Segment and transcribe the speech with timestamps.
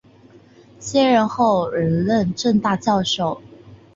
[0.79, 3.39] 卸任后仍任政大教授。